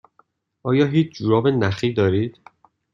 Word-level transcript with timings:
آیا 0.69 0.85
هیچ 0.85 1.11
جوراب 1.17 1.47
نخی 1.47 1.93
دارید؟ 1.93 2.37